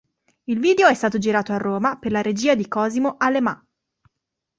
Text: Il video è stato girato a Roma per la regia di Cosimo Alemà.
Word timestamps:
Il 0.47 0.57
video 0.59 0.87
è 0.87 0.95
stato 0.95 1.19
girato 1.19 1.53
a 1.53 1.57
Roma 1.57 1.95
per 1.99 2.11
la 2.11 2.23
regia 2.23 2.55
di 2.55 2.67
Cosimo 2.67 3.17
Alemà. 3.19 3.63